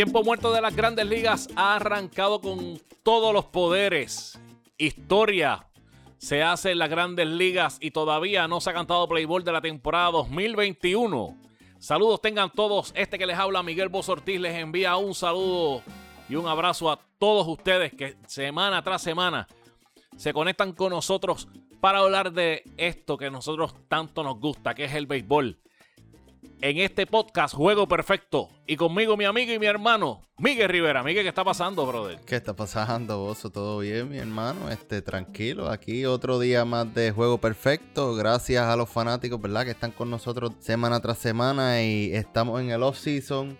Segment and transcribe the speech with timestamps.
[0.00, 4.40] Tiempo muerto de las grandes ligas ha arrancado con todos los poderes.
[4.78, 5.66] Historia
[6.16, 9.60] se hace en las grandes ligas y todavía no se ha cantado Playboy de la
[9.60, 11.36] temporada 2021.
[11.78, 12.94] Saludos tengan todos.
[12.96, 15.82] Este que les habla Miguel Boz Ortiz les envía un saludo
[16.30, 19.48] y un abrazo a todos ustedes que semana tras semana
[20.16, 21.46] se conectan con nosotros
[21.78, 25.58] para hablar de esto que nosotros tanto nos gusta, que es el béisbol
[26.62, 28.48] en este podcast Juego Perfecto.
[28.66, 31.02] Y conmigo mi amigo y mi hermano, Miguel Rivera.
[31.02, 32.20] Miguel, ¿qué está pasando, brother?
[32.26, 33.40] ¿Qué está pasando, vos?
[33.52, 34.70] ¿Todo bien, mi hermano?
[34.70, 35.70] Este, tranquilo.
[35.70, 38.14] Aquí otro día más de Juego Perfecto.
[38.14, 39.64] Gracias a los fanáticos, ¿verdad?
[39.64, 43.58] Que están con nosotros semana tras semana y estamos en el off-season.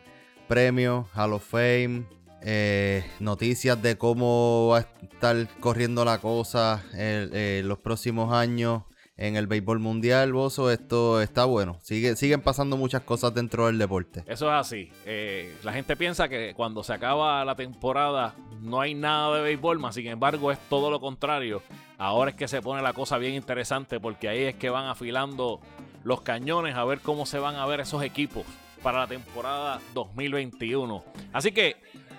[0.48, 2.04] Premios, Hall of Fame,
[2.42, 8.82] eh, noticias de cómo va a estar corriendo la cosa en eh, los próximos años
[9.20, 11.78] en el béisbol mundial, Bozo, esto está bueno.
[11.82, 14.24] Sigue, siguen pasando muchas cosas dentro del deporte.
[14.26, 14.90] Eso es así.
[15.04, 19.78] Eh, la gente piensa que cuando se acaba la temporada no hay nada de béisbol,
[19.78, 21.62] más sin embargo es todo lo contrario.
[21.98, 25.60] Ahora es que se pone la cosa bien interesante porque ahí es que van afilando
[26.02, 28.44] los cañones a ver cómo se van a ver esos equipos
[28.82, 31.04] para la temporada 2021.
[31.34, 31.76] Así que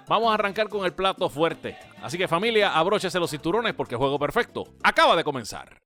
[0.07, 1.75] vamos a arrancar con el plato fuerte.
[2.03, 5.79] Así que familia, abróchese los cinturones porque juego perfecto acaba de comenzar.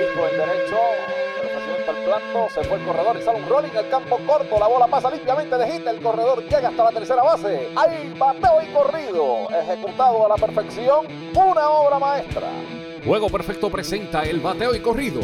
[0.00, 0.76] El derecho.
[1.86, 4.58] el plato, se fue el corredor y sale un rolling el campo corto.
[4.58, 5.86] La bola pasa limpiamente de hit.
[5.86, 7.68] El corredor llega hasta la tercera base.
[7.76, 9.48] Ahí bateo y corrido.
[9.50, 11.06] Ejecutado a la perfección.
[11.34, 12.48] Una obra maestra.
[13.04, 15.20] Juego Perfecto presenta el bateo y corrido,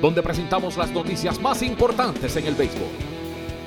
[0.00, 2.88] donde presentamos las noticias más importantes en el béisbol.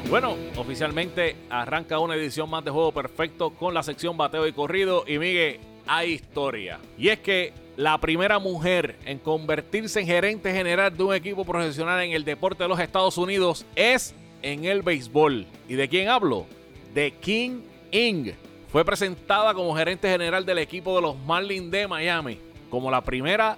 [0.10, 5.04] Bueno, oficialmente arranca una edición más de Juego Perfecto con la sección bateo y corrido.
[5.08, 6.80] Y Miguel, hay historia.
[6.98, 12.02] Y es que la primera mujer en convertirse en gerente general de un equipo profesional
[12.04, 15.46] en el deporte de los Estados Unidos es en el béisbol.
[15.68, 16.46] ¿Y de quién hablo?
[16.94, 17.62] De King
[17.92, 18.32] Ing.
[18.72, 22.40] Fue presentada como gerente general del equipo de los Marlins de Miami,
[22.70, 23.58] como la primera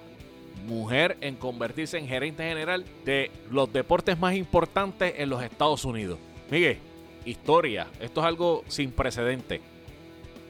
[0.66, 6.18] mujer en convertirse en gerente general de los deportes más importantes en los Estados Unidos.
[6.50, 6.78] Miguel,
[7.24, 9.60] historia, esto es algo sin precedente.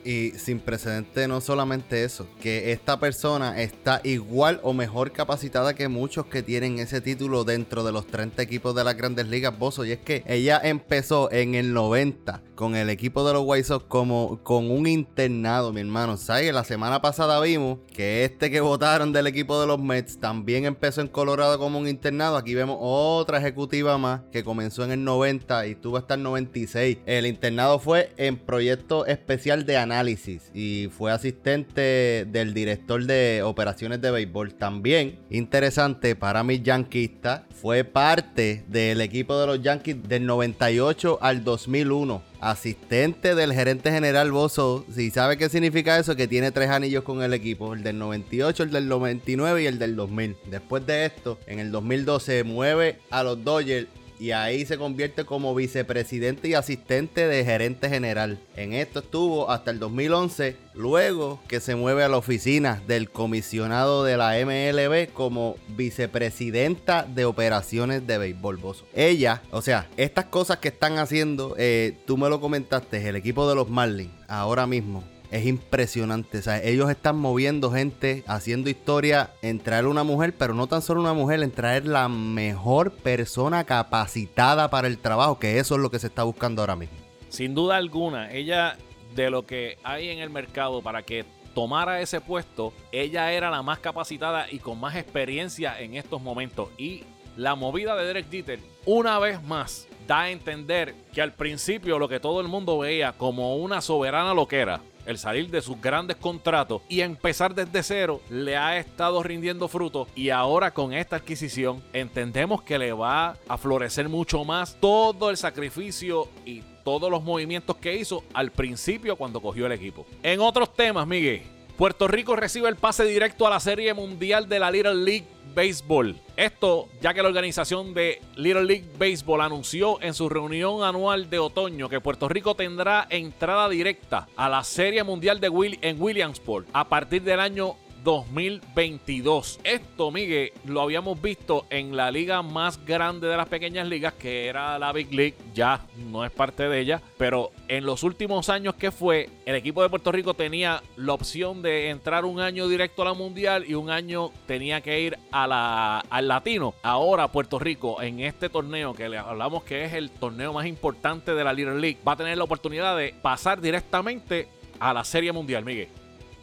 [0.07, 5.89] Y sin precedente no solamente eso, que esta persona está igual o mejor capacitada que
[5.89, 9.85] muchos que tienen ese título dentro de los 30 equipos de las grandes ligas, Bozo.
[9.85, 13.85] Y es que ella empezó en el 90 con el equipo de los White Sox
[13.87, 16.17] como con un internado, mi hermano.
[16.17, 16.53] ¿Sabes?
[16.53, 21.03] La semana pasada vimos que este que votaron del equipo de los Mets también empezó
[21.03, 22.37] en Colorado como un internado.
[22.37, 26.99] Aquí vemos otra ejecutiva más que comenzó en el 90 y tuvo hasta el 96.
[27.07, 34.01] El internado fue en proyecto especial de análisis y fue asistente del director de operaciones
[34.01, 34.55] de béisbol.
[34.55, 41.45] También, interesante para mis yanquistas, fue parte del equipo de los Yankees del 98 al
[41.45, 44.85] 2001 asistente del gerente general Bozo.
[44.95, 48.65] Si sabe qué significa eso, que tiene tres anillos con el equipo: el del 98,
[48.65, 50.37] el del 99 y el del 2000.
[50.51, 55.55] Después de esto, en el 2012 mueve a los Dodgers y ahí se convierte como
[55.55, 58.39] vicepresidente y asistente de gerente general.
[58.57, 64.05] En esto estuvo hasta el 2011, luego que se mueve a la oficina del comisionado
[64.05, 68.57] de la MLB como vicepresidenta de operaciones de béisbol.
[68.95, 73.49] Ella, o sea, estas cosas que están haciendo, eh, tú me lo comentaste, el equipo
[73.49, 76.39] de los Marlins, ahora mismo es impresionante.
[76.39, 81.01] O ellos están moviendo gente, haciendo historia en traer una mujer, pero no tan solo
[81.01, 85.91] una mujer, en traer la mejor persona capacitada para el trabajo, que eso es lo
[85.91, 86.97] que se está buscando ahora mismo.
[87.29, 88.77] Sin duda alguna, ella
[89.15, 93.63] de lo que hay en el mercado para que tomara ese puesto, ella era la
[93.63, 96.69] más capacitada y con más experiencia en estos momentos.
[96.77, 97.05] Y
[97.37, 102.09] la movida de Derek Jeter, una vez más, da a entender que al principio lo
[102.09, 106.83] que todo el mundo veía como una soberana loquera, el salir de sus grandes contratos
[106.89, 112.63] y empezar desde cero le ha estado rindiendo fruto y ahora con esta adquisición entendemos
[112.63, 117.97] que le va a florecer mucho más todo el sacrificio y todos los movimientos que
[117.97, 120.07] hizo al principio cuando cogió el equipo.
[120.23, 121.43] En otros temas, Miguel,
[121.77, 126.19] Puerto Rico recibe el pase directo a la Serie Mundial de la Little League Baseball.
[126.35, 131.39] Esto ya que la organización de Little League Baseball anunció en su reunión anual de
[131.39, 136.67] otoño que Puerto Rico tendrá entrada directa a la Serie Mundial de Will en Williamsport
[136.73, 137.77] a partir del año
[138.07, 139.59] 2022.
[139.65, 144.47] Esto, Miguel, lo habíamos visto en la liga más grande de las pequeñas ligas, que
[144.47, 145.35] era la Big League.
[145.53, 149.83] Ya no es parte de ella, pero en los últimos años que fue, el equipo
[149.83, 153.75] de Puerto Rico tenía la opción de entrar un año directo a la Mundial y
[153.75, 156.75] un año tenía que ir a la, al Latino.
[156.85, 161.35] Ahora Puerto Rico, en este torneo que le hablamos que es el torneo más importante
[161.35, 164.47] de la Little League, va a tener la oportunidad de pasar directamente
[164.79, 165.89] a la Serie Mundial, Miguel.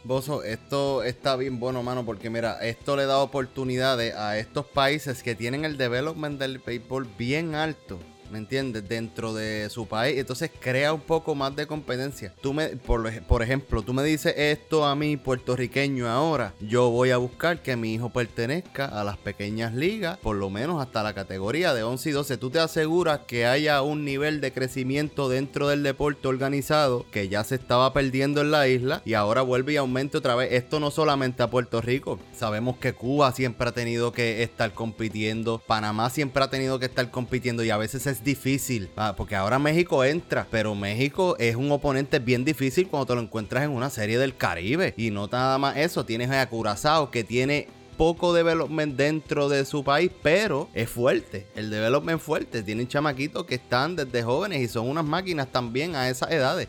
[0.04, 5.22] Bozo, esto está bien bueno, mano, porque mira, esto le da oportunidades a estos países
[5.22, 7.98] que tienen el development del béisbol bien alto
[8.34, 8.88] ¿me entiendes?
[8.88, 10.18] Dentro de su país.
[10.18, 12.34] Entonces crea un poco más de competencia.
[12.40, 16.52] Tú me, por, por ejemplo, tú me dices esto a mí, puertorriqueño, ahora.
[16.58, 20.82] Yo voy a buscar que mi hijo pertenezca a las pequeñas ligas, por lo menos
[20.82, 22.36] hasta la categoría de 11 y 12.
[22.38, 27.44] Tú te aseguras que haya un nivel de crecimiento dentro del deporte organizado que ya
[27.44, 30.50] se estaba perdiendo en la isla y ahora vuelve y aumenta otra vez.
[30.50, 32.18] Esto no solamente a Puerto Rico.
[32.36, 35.62] Sabemos que Cuba siempre ha tenido que estar compitiendo.
[35.64, 40.02] Panamá siempre ha tenido que estar compitiendo y a veces es difícil, porque ahora México
[40.04, 44.18] entra, pero México es un oponente bien difícil cuando te lo encuentras en una serie
[44.18, 44.94] del Caribe.
[44.96, 49.84] Y no nada más eso, tienes a Curazao que tiene poco development dentro de su
[49.84, 51.46] país, pero es fuerte.
[51.54, 52.62] El development fuerte.
[52.62, 56.68] Tienen chamaquitos que están desde jóvenes y son unas máquinas también a esas edades.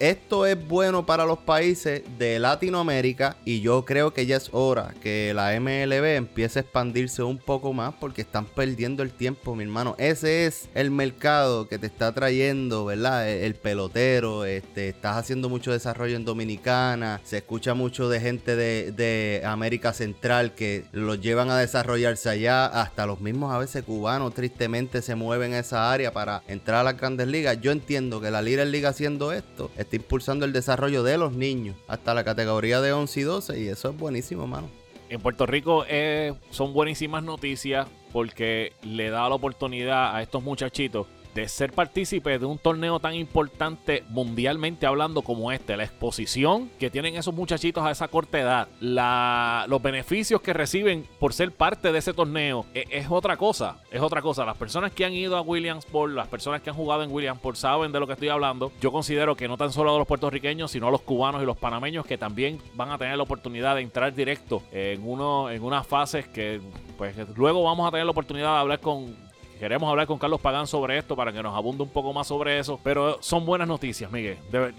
[0.00, 4.94] Esto es bueno para los países de Latinoamérica y yo creo que ya es hora
[5.02, 9.64] que la MLB empiece a expandirse un poco más porque están perdiendo el tiempo, mi
[9.64, 9.96] hermano.
[9.98, 13.28] Ese es el mercado que te está trayendo, ¿verdad?
[13.28, 18.92] El, pelotero, este, estás haciendo mucho desarrollo en Dominicana, se escucha mucho de gente de,
[18.92, 24.32] de América Central que los llevan a desarrollarse allá, hasta los mismos a veces cubanos
[24.32, 27.60] tristemente se mueven a esa área para entrar a las grandes ligas.
[27.60, 31.74] Yo entiendo que la Liga Liga haciendo esto está impulsando el desarrollo de los niños
[31.88, 34.70] hasta la categoría de 11 y 12 y eso es buenísimo, mano.
[35.08, 41.08] En Puerto Rico eh, son buenísimas noticias porque le da la oportunidad a estos muchachitos
[41.34, 46.90] de ser partícipe de un torneo tan importante mundialmente hablando como este, la exposición que
[46.90, 51.92] tienen esos muchachitos a esa corta edad, la, los beneficios que reciben por ser parte
[51.92, 54.44] de ese torneo, es, es, otra cosa, es otra cosa.
[54.44, 57.92] Las personas que han ido a Williamsport, las personas que han jugado en Williamsport saben
[57.92, 58.72] de lo que estoy hablando.
[58.80, 62.18] Yo considero que no tan solo los puertorriqueños, sino los cubanos y los panameños que
[62.18, 66.60] también van a tener la oportunidad de entrar directo en uno en unas fases que
[66.98, 69.16] pues luego vamos a tener la oportunidad de hablar con
[69.60, 72.58] Queremos hablar con Carlos Pagán sobre esto para que nos abunde un poco más sobre
[72.58, 72.80] eso.
[72.82, 74.38] Pero son buenas noticias, Miguel.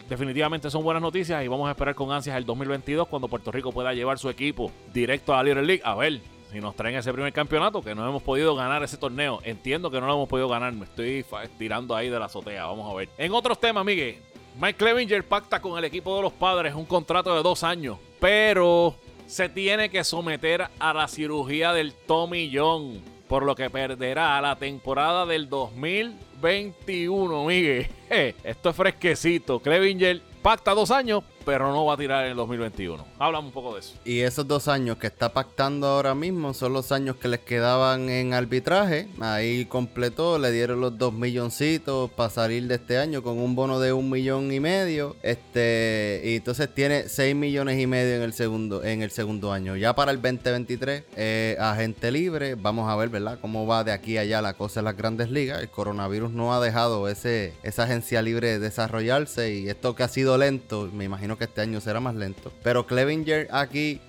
[0.09, 3.71] definitivamente son buenas noticias y vamos a esperar con ansias el 2022 cuando Puerto Rico
[3.71, 5.83] pueda llevar su equipo directo a la Little League.
[5.85, 6.19] A ver,
[6.51, 9.39] si nos traen ese primer campeonato, que no hemos podido ganar ese torneo.
[9.43, 11.23] Entiendo que no lo hemos podido ganar, me estoy
[11.59, 13.09] tirando ahí de la azotea, vamos a ver.
[13.19, 14.17] En otros temas, Miguel,
[14.59, 18.95] Mike Clevinger pacta con el equipo de los padres un contrato de dos años, pero
[19.27, 24.57] se tiene que someter a la cirugía del Tommy John por lo que perderá la
[24.57, 27.87] temporada del 2021, Miguel.
[28.43, 29.61] Esto es fresquecito.
[29.61, 33.05] Clevinger pacta dos años pero no va a tirar en el 2021.
[33.19, 33.93] Háblame un poco de eso.
[34.05, 38.09] Y esos dos años que está pactando ahora mismo son los años que les quedaban
[38.09, 39.07] en arbitraje.
[39.19, 43.79] Ahí completó, le dieron los dos milloncitos para salir de este año con un bono
[43.79, 45.15] de un millón y medio.
[45.21, 49.75] Este, y entonces tiene seis millones y medio en el segundo, en el segundo año.
[49.75, 52.55] Ya para el 2023, eh, agente libre.
[52.55, 53.39] Vamos a ver, ¿verdad?
[53.41, 55.61] Cómo va de aquí a allá la cosa en las grandes ligas.
[55.61, 59.53] El coronavirus no ha dejado ese, esa agencia libre desarrollarse.
[59.53, 62.51] Y esto que ha sido lento, me imagino que este año será más lento.
[62.63, 63.99] Pero Clevinger aquí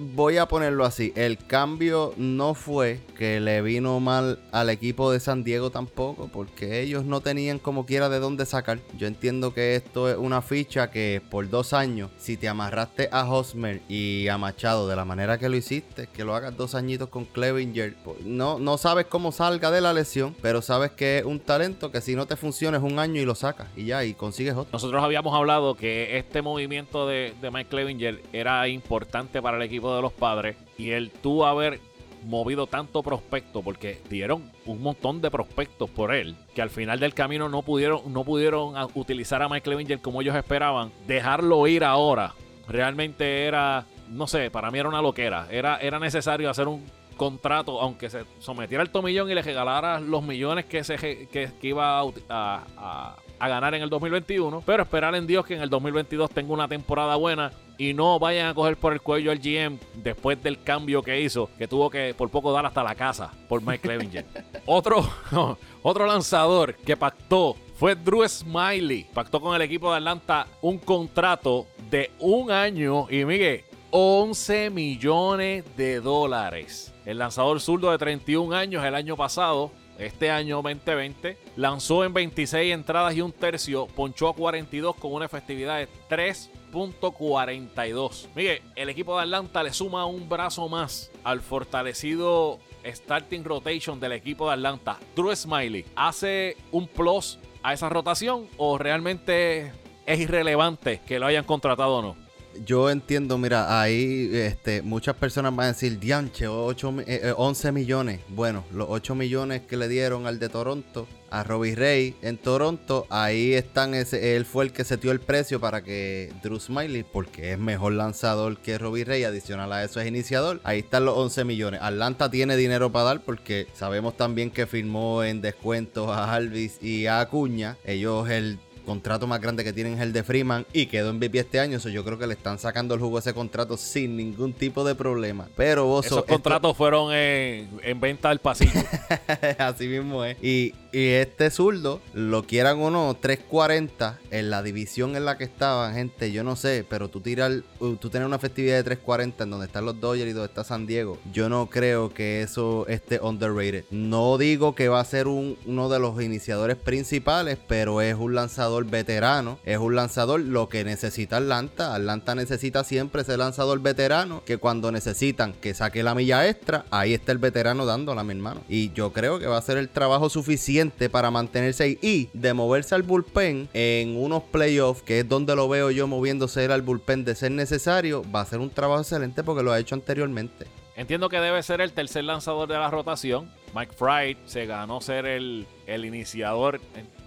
[0.00, 5.20] voy a ponerlo así, el cambio no fue que le vino mal al equipo de
[5.20, 8.80] San Diego tampoco, porque ellos no tenían como quiera de dónde sacar.
[8.96, 13.30] Yo entiendo que esto es una ficha que por dos años, si te amarraste a
[13.30, 17.08] Hosmer y a Machado de la manera que lo hiciste, que lo hagas dos añitos
[17.08, 21.24] con Clevinger, pues, no, no sabes cómo salga de la lesión, pero sabes que es
[21.24, 24.04] un talento que si no te funciona es un año y lo sacas y ya,
[24.04, 24.72] y consigues otro.
[24.72, 29.94] Nosotros habíamos hablado que este movimiento de, de Mike Clevinger era importante para el equipo
[29.94, 31.80] de los padres y él tuvo haber
[32.24, 37.14] movido tanto prospecto porque dieron un montón de prospectos por él que al final del
[37.14, 40.92] camino no pudieron no pudieron utilizar a Mike Levinger como ellos esperaban.
[41.06, 42.34] Dejarlo ir ahora
[42.68, 45.48] realmente era no sé para mí era una loquera.
[45.50, 46.84] Era era necesario hacer un
[47.16, 52.00] contrato aunque se sometiera al tomillón y le regalara los millones que se que, iba
[52.00, 53.16] a, a
[53.48, 57.16] ganar en el 2021 pero esperar en Dios que en el 2022 tenga una temporada
[57.16, 61.20] buena y no vayan a coger por el cuello al GM después del cambio que
[61.20, 64.24] hizo, que tuvo que por poco dar hasta la casa por Mike Clevinger.
[64.66, 65.08] otro,
[65.82, 69.06] otro lanzador que pactó fue Drew Smiley.
[69.12, 75.64] Pactó con el equipo de Atlanta un contrato de un año y Miguel, 11 millones
[75.76, 76.94] de dólares.
[77.04, 79.72] El lanzador zurdo de 31 años el año pasado
[80.06, 85.26] este año 2020, lanzó en 26 entradas y un tercio, ponchó a 42 con una
[85.26, 88.28] efectividad de 3.42.
[88.34, 94.12] Mire, el equipo de Atlanta le suma un brazo más al fortalecido starting rotation del
[94.12, 94.98] equipo de Atlanta.
[95.14, 99.72] Drew Smiley hace un plus a esa rotación o realmente
[100.06, 102.31] es irrelevante que lo hayan contratado o no
[102.64, 106.94] yo entiendo, mira, ahí este, muchas personas van a decir, dianche, 8,
[107.36, 108.20] 11 eh, millones.
[108.28, 113.06] Bueno, los 8 millones que le dieron al de Toronto, a Robbie Ray en Toronto,
[113.08, 117.52] ahí están, ese, él fue el que setió el precio para que Drew Smiley, porque
[117.52, 121.44] es mejor lanzador que Robbie Ray, adicional a eso es iniciador, ahí están los 11
[121.44, 121.80] millones.
[121.82, 127.06] Atlanta tiene dinero para dar porque sabemos también que firmó en descuentos a Alvis y
[127.06, 127.78] a Acuña.
[127.84, 131.38] Ellos el contrato más grande que tienen es el de Freeman y quedó en MVP
[131.38, 131.76] este año.
[131.78, 134.84] Eso yo creo que le están sacando el jugo a ese contrato sin ningún tipo
[134.84, 135.48] de problema.
[135.56, 138.80] Pero vos Esos contratos fueron en, en, venta al pasillo.
[139.58, 140.36] Así mismo es.
[140.42, 145.44] Y y este zurdo, lo quieran o no, 340 en la división en la que
[145.44, 149.44] estaban, gente, yo no sé, pero tú tirar, uh, tú tener una festividad de 340
[149.44, 152.86] en donde están los Dodgers y donde está San Diego, yo no creo que eso
[152.88, 153.86] esté underrated.
[153.90, 158.71] No digo que va a ser uno de los iniciadores principales, pero es un lanzador
[158.80, 161.94] veterano, es un lanzador lo que necesita Atlanta.
[161.94, 167.14] Atlanta necesita siempre ese lanzador veterano que cuando necesitan que saque la milla extra, ahí
[167.14, 168.62] está el veterano dándola, mi hermano.
[168.68, 172.54] Y yo creo que va a ser el trabajo suficiente para mantenerse ahí y de
[172.54, 177.24] moverse al bullpen en unos playoffs, que es donde lo veo yo moviéndose al bullpen
[177.24, 180.66] de ser necesario, va a ser un trabajo excelente porque lo ha hecho anteriormente.
[180.94, 183.50] Entiendo que debe ser el tercer lanzador de la rotación.
[183.74, 186.80] Mike Fried se ganó ser el, el iniciador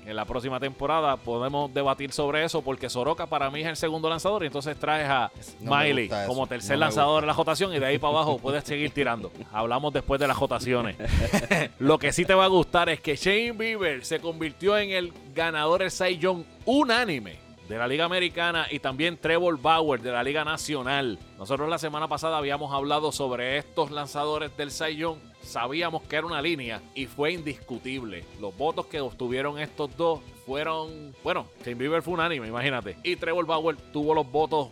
[0.06, 1.18] en la próxima temporada.
[1.18, 5.10] Podemos debatir sobre eso porque Soroka para mí es el segundo lanzador y entonces traes
[5.10, 8.92] a Miley como tercer lanzador en la jotación y de ahí para abajo puedes seguir
[8.92, 9.32] tirando.
[9.52, 10.96] Hablamos después de las jotaciones.
[11.80, 15.14] Lo que sí te va a gustar es que Shane Bieber se convirtió en el
[15.34, 20.24] ganador del Cy Young unánime de la Liga Americana y también Trevor Bauer de la
[20.24, 21.18] Liga Nacional.
[21.38, 26.26] Nosotros la semana pasada habíamos hablado sobre estos lanzadores del Cy Young sabíamos que era
[26.26, 28.26] una línea y fue indiscutible.
[28.42, 32.98] Los votos que obtuvieron estos dos fueron, bueno, Tim Bieber fue unánime, imagínate.
[33.04, 34.70] Y Trevor Bauer tuvo los votos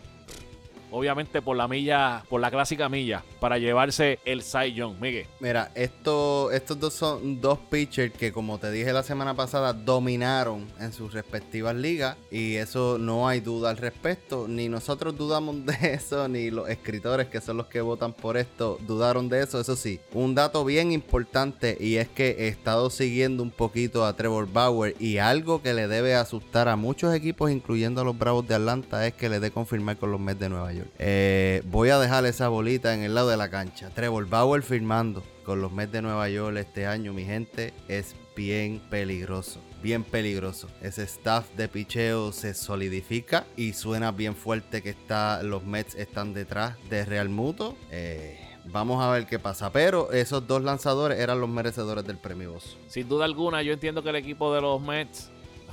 [0.94, 5.26] obviamente por la milla, por la clásica milla, para llevarse el Cy Young, Miguel.
[5.40, 10.66] Mira, esto, estos dos son dos pitchers que, como te dije la semana pasada, dominaron
[10.78, 14.46] en sus respectivas ligas y eso no hay duda al respecto.
[14.48, 18.78] Ni nosotros dudamos de eso, ni los escritores que son los que votan por esto
[18.86, 19.60] dudaron de eso.
[19.60, 24.14] Eso sí, un dato bien importante y es que he estado siguiendo un poquito a
[24.14, 28.46] Trevor Bauer y algo que le debe asustar a muchos equipos, incluyendo a los Bravos
[28.46, 30.83] de Atlanta, es que le dé confirmar con los Mets de Nueva York.
[30.98, 33.90] Eh, voy a dejar esa bolita en el lado de la cancha.
[33.90, 38.80] Trevor Bauer firmando con los Mets de Nueva York este año, mi gente, es bien
[38.90, 39.60] peligroso.
[39.82, 40.68] Bien peligroso.
[40.80, 46.32] Ese staff de picheo se solidifica y suena bien fuerte que está, los Mets están
[46.32, 47.76] detrás de Real Muto.
[47.90, 49.70] Eh, vamos a ver qué pasa.
[49.70, 52.56] Pero esos dos lanzadores eran los merecedores del premio
[52.88, 55.30] Sin duda alguna, yo entiendo que el equipo de los Mets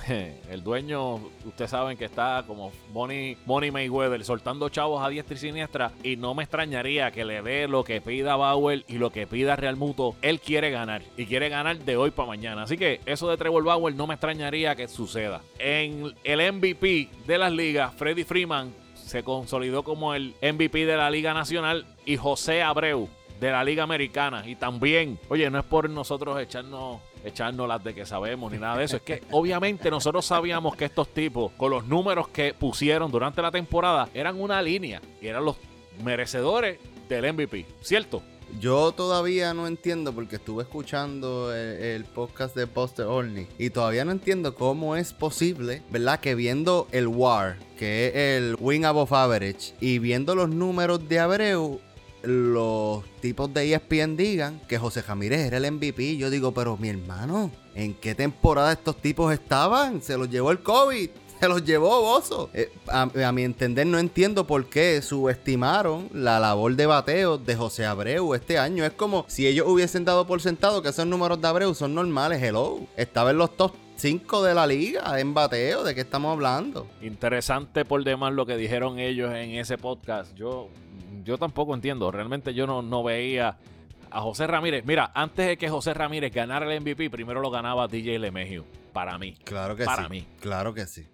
[0.49, 1.15] el dueño,
[1.45, 5.91] ustedes saben que está como Money, Money Mayweather, soltando chavos a diestra y siniestra.
[6.03, 9.55] Y no me extrañaría que le dé lo que pida Bauer y lo que pida
[9.55, 10.15] Real Muto.
[10.21, 12.63] Él quiere ganar y quiere ganar de hoy para mañana.
[12.63, 15.41] Así que eso de Trevor Bauer no me extrañaría que suceda.
[15.59, 21.09] En el MVP de las ligas, Freddy Freeman se consolidó como el MVP de la
[21.09, 23.09] Liga Nacional y José Abreu
[23.41, 24.43] de la Liga Americana.
[24.47, 28.77] Y también, oye, no es por nosotros echarnos echarnos las de que sabemos ni nada
[28.77, 28.97] de eso.
[28.97, 33.51] Es que obviamente nosotros sabíamos que estos tipos, con los números que pusieron durante la
[33.51, 35.57] temporada, eran una línea y eran los
[36.03, 38.21] merecedores del MVP, ¿cierto?
[38.59, 44.11] Yo todavía no entiendo porque estuve escuchando el, podcast de Poster Only y todavía no
[44.11, 46.19] entiendo cómo es posible, ¿verdad?
[46.19, 51.19] Que viendo el WAR, que es el Win Above Average, y viendo los números de
[51.19, 51.79] Abreu,
[52.23, 56.17] los tipos de ESPN digan que José Jamírez era el MVP.
[56.17, 60.01] Yo digo, pero mi hermano, ¿en qué temporada estos tipos estaban?
[60.01, 61.09] Se los llevó el COVID.
[61.39, 62.51] Se los llevó Bozo.
[62.53, 67.83] Eh, a, mi entender, no entiendo por qué subestimaron la labor de bateo de José
[67.83, 68.85] Abreu este año.
[68.85, 72.43] Es como si ellos hubiesen dado por sentado que esos números de Abreu son normales.
[72.43, 72.81] Hello.
[72.95, 75.83] Estaba en los top 5 de la liga en bateo.
[75.83, 76.87] ¿De qué estamos hablando?
[77.01, 80.35] Interesante por demás lo que dijeron ellos en ese podcast.
[80.35, 80.69] Yo
[81.23, 82.11] yo tampoco entiendo.
[82.11, 83.57] Realmente yo no, no veía
[84.09, 84.83] a José Ramírez.
[84.85, 88.65] Mira, antes de que José Ramírez ganara el MVP, primero lo ganaba DJ LeMahieu.
[88.93, 89.35] Para mí.
[89.43, 89.89] Claro que sí.
[89.89, 90.27] Para mí.
[90.39, 91.07] Claro que sí.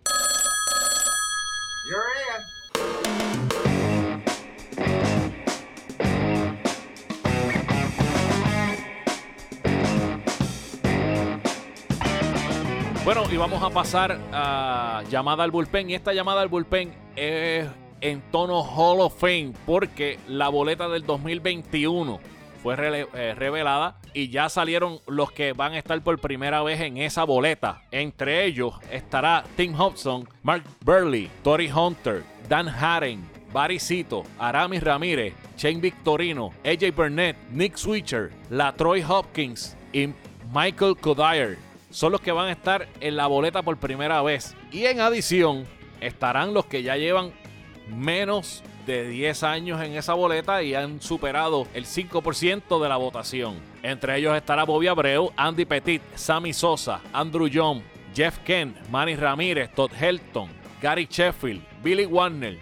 [13.08, 15.90] Bueno, y vamos a pasar a llamada al bullpen.
[15.90, 17.66] Y esta llamada al bullpen es
[18.02, 22.20] en tono Hall of Fame porque la boleta del 2021
[22.62, 22.76] fue
[23.14, 27.24] eh, revelada y ya salieron los que van a estar por primera vez en esa
[27.24, 27.82] boleta.
[27.92, 33.24] Entre ellos estará Tim Hobson, Mark Burley, Tori Hunter, Dan Haren,
[33.54, 40.10] Barry Cito, Aramis Ramírez, Shane Victorino, AJ Burnett, Nick Switcher, Latroy Hopkins y
[40.54, 41.58] Michael Kodire
[41.90, 44.56] son los que van a estar en la boleta por primera vez.
[44.72, 45.66] Y en adición
[46.02, 47.32] estarán los que ya llevan
[47.90, 53.56] menos de 10 años en esa boleta y han superado el 5% de la votación.
[53.84, 57.82] Entre ellos estará Bobby Abreu, Andy Petit, Sammy Sosa, Andrew Young,
[58.16, 60.50] Jeff Kent, Manny Ramírez, Todd Helton,
[60.82, 62.58] Gary Sheffield, Billy Warner,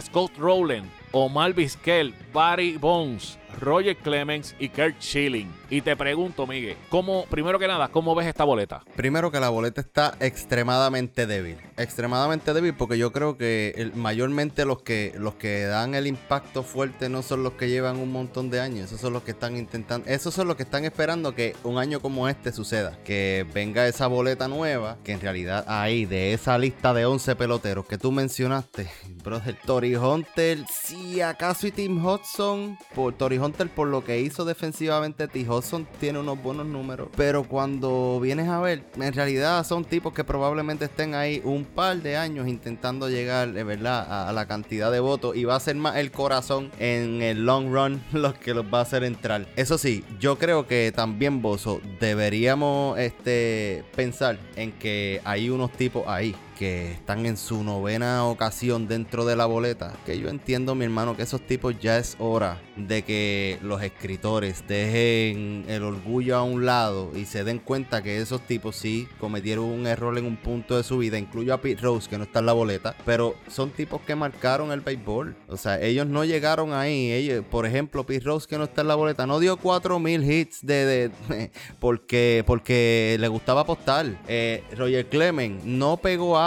[0.00, 5.52] Scott Rowland, Omar Vizquel, Barry Bones, Roger Clemens y Kurt Schilling.
[5.68, 8.84] Y te pregunto, Miguel, ¿cómo, primero que nada, ¿cómo ves esta boleta?
[8.94, 11.56] Primero que la boleta está extremadamente débil.
[11.76, 17.08] Extremadamente débil porque yo creo que mayormente los que, los que dan el impacto fuerte
[17.08, 18.86] no son los que llevan un montón de años.
[18.86, 22.00] Esos son los que están intentando, esos son los que están esperando que un año
[22.00, 22.96] como este suceda.
[23.04, 27.86] Que venga esa boleta nueva, que en realidad ahí de esa lista de 11 peloteros
[27.86, 28.88] que tú mencionaste,
[29.24, 34.44] brother, Tori Hunter, si acaso y Tim Hudson, por Tori Hunter por lo que hizo
[34.44, 35.48] defensivamente, T.
[35.48, 37.08] Hudson tiene unos buenos números.
[37.16, 41.98] Pero cuando vienes a ver, en realidad son tipos que probablemente estén ahí un par
[41.98, 45.36] de años intentando llegar, de verdad, a, la cantidad de votos.
[45.36, 48.80] Y va a ser más el corazón en el long run lo que los va
[48.80, 49.46] a hacer entrar.
[49.56, 56.04] Eso sí, yo creo que también, Bozo, deberíamos este, pensar en que hay unos tipos
[56.06, 60.84] ahí que están en su novena ocasión dentro de la boleta, que yo entiendo, mi
[60.84, 66.42] hermano, que esos tipos ya es hora de que los escritores dejen el orgullo a
[66.42, 70.36] un lado y se den cuenta que esos tipos sí cometieron un error en un
[70.36, 71.18] punto de su vida.
[71.18, 74.72] Incluyo a Pete Rose, que no está en la boleta, pero son tipos que marcaron
[74.72, 75.36] el béisbol.
[75.48, 77.44] O sea, ellos no llegaron ahí.
[77.50, 81.10] Por ejemplo, Pete Rose, que no está en la boleta, no dio 4000 hits de,
[81.78, 84.06] porque, porque le gustaba apostar.
[84.28, 86.45] Eh, Roger Clemens no pegó a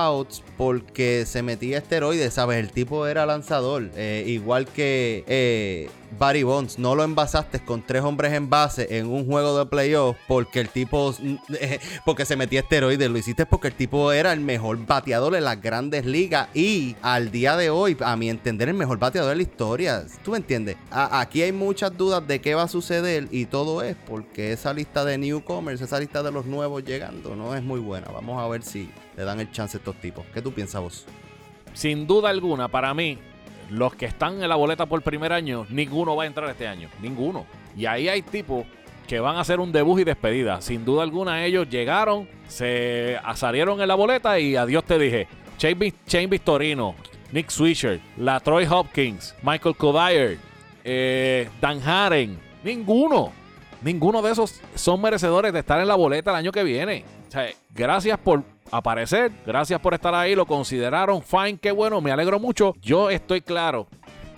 [0.57, 2.59] porque se metía esteroides, ¿sabes?
[2.59, 3.89] El tipo era lanzador.
[3.95, 9.07] Eh, igual que eh, Barry Bonds, no lo envasaste con tres hombres en base en
[9.07, 11.13] un juego de playoff porque el tipo,
[11.61, 13.09] eh, porque se metía esteroides.
[13.09, 17.31] Lo hiciste porque el tipo era el mejor bateador de las grandes ligas y al
[17.31, 20.05] día de hoy, a mi entender, el mejor bateador de la historia.
[20.23, 20.77] ¿Tú me entiendes?
[20.91, 25.05] aquí hay muchas dudas de qué va a suceder y todo es porque esa lista
[25.05, 28.07] de newcomers, esa lista de los nuevos llegando, no es muy buena.
[28.11, 30.25] Vamos a ver si le dan el chance a estos tipos.
[30.33, 31.05] ¿Qué tú piensas vos?
[31.73, 33.17] Sin duda alguna, para mí,
[33.69, 36.87] los que están en la boleta por primer año, ninguno va a entrar este año.
[37.01, 37.45] Ninguno.
[37.75, 38.65] Y ahí hay tipos
[39.07, 40.61] que van a hacer un debut y despedida.
[40.61, 45.27] Sin duda alguna, ellos llegaron, se salieron en la boleta y adiós te dije.
[45.57, 46.95] Shane, Victorino,
[47.33, 50.37] Nick Swisher, La Troy Hopkins, Michael Kodire,
[50.85, 52.39] eh, Dan Haren.
[52.63, 53.33] Ninguno.
[53.81, 57.03] Ninguno de esos son merecedores de estar en la boleta el año que viene.
[57.27, 59.31] O sea, gracias por aparecer.
[59.45, 60.35] Gracias por estar ahí.
[60.35, 61.21] Lo consideraron.
[61.21, 62.01] Fine, qué bueno.
[62.01, 62.75] Me alegro mucho.
[62.81, 63.87] Yo estoy claro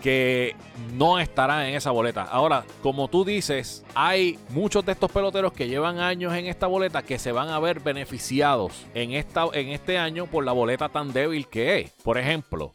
[0.01, 0.55] que
[0.93, 2.23] no estarán en esa boleta.
[2.23, 7.03] Ahora, como tú dices, hay muchos de estos peloteros que llevan años en esta boleta
[7.03, 11.13] que se van a ver beneficiados en, esta, en este año por la boleta tan
[11.13, 11.91] débil que es.
[12.03, 12.71] Por ejemplo,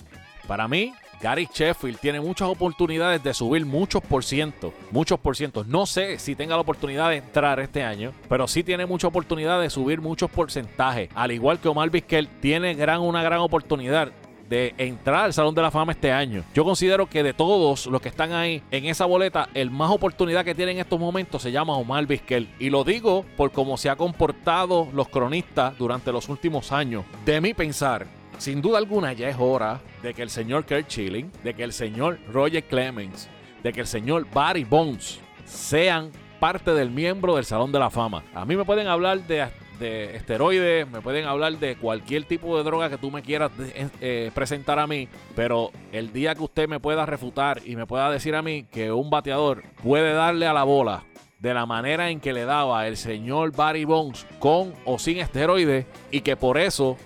[0.47, 5.65] para mí, Gary Sheffield tiene muchas oportunidades de subir muchos por ciento, muchos por ciento.
[5.65, 9.61] No sé si tenga la oportunidad de entrar este año, pero sí tiene mucha oportunidad
[9.61, 11.09] de subir muchos porcentajes.
[11.15, 14.13] Al igual que Omar Vizquel, tiene gran, una gran oportunidad
[14.49, 16.45] de entrar al Salón de la Fama este año.
[16.55, 20.45] Yo considero que de todos los que están ahí en esa boleta, el más oportunidad
[20.45, 22.49] que tiene en estos momentos se llama Omar Vizquel.
[22.59, 27.05] Y lo digo por cómo se ha comportado los cronistas durante los últimos años.
[27.25, 28.07] De mi pensar,
[28.39, 31.73] sin duda alguna ya es hora de que el señor Kurt Schilling, de que el
[31.73, 33.29] señor Roger Clemens,
[33.63, 38.23] de que el señor Barry Bones sean parte del miembro del Salón de la Fama.
[38.35, 39.49] A mí me pueden hablar de,
[40.15, 43.51] esteroides, me pueden hablar de cualquier tipo de droga que tú me quieras
[44.01, 48.11] eh, presentar a mí, pero el día que usted me pueda refutar y me pueda
[48.11, 51.05] decir a mí que un bateador puede darle a la bola
[51.39, 55.87] de la manera en que le daba el señor Barry Bones con o sin esteroides
[56.11, 56.97] y que por eso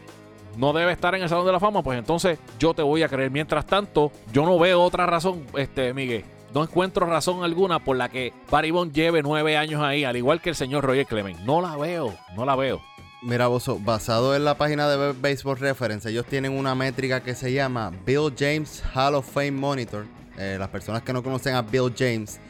[0.57, 3.09] no debe estar en el Salón de la Fama, pues entonces yo te voy a
[3.09, 3.31] creer.
[3.31, 6.25] Mientras tanto, yo no veo otra razón, este, Miguel.
[6.53, 10.41] No encuentro razón alguna por la que Barry Bond lleve nueve años ahí, al igual
[10.41, 11.41] que el señor Roger Clemens.
[11.41, 12.81] No la veo, no la veo.
[13.23, 17.53] Mira, Bozo, basado en la página de Baseball Reference, ellos tienen una métrica que se
[17.53, 20.07] llama Bill James Hall of Fame Monitor.
[20.39, 22.41] Eh, las personas que no conocen a Bill James,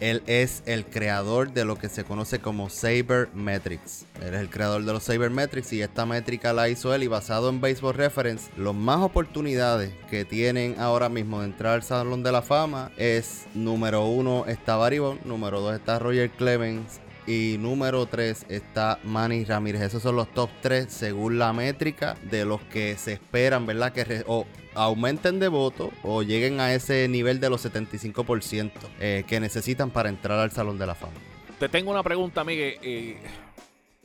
[0.00, 4.06] Él es el creador de lo que se conoce como Saber Metrics.
[4.22, 7.08] Él es el creador de los Saber Metrics y esta métrica la hizo él y
[7.08, 12.22] basado en Baseball Reference, los más oportunidades que tienen ahora mismo de entrar al Salón
[12.22, 18.06] de la Fama es número uno está Barry número dos está Roger Clemens, y número
[18.06, 19.82] 3 está Manny Ramírez.
[19.82, 23.92] Esos son los top 3 según la métrica de los que se esperan, ¿verdad?
[23.92, 29.40] Que o aumenten de voto o lleguen a ese nivel de los 75% eh, que
[29.40, 31.12] necesitan para entrar al Salón de la Fama.
[31.58, 33.18] Te tengo una pregunta, Miguel.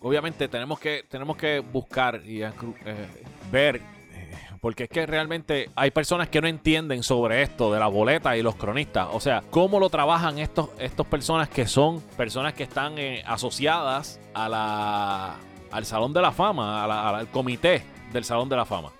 [0.01, 2.51] Obviamente tenemos que, tenemos que buscar y eh,
[3.49, 3.79] ver
[4.63, 8.41] porque es que realmente hay personas que no entienden sobre esto de la boleta y
[8.41, 9.10] los cronistas.
[9.12, 14.21] O sea, cómo lo trabajan estos, estos personas que son personas que están eh, asociadas
[14.34, 15.36] a la,
[15.69, 18.93] al Salón de la Fama, al comité del Salón de la Fama.